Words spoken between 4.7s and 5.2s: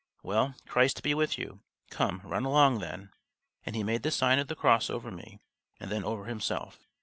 over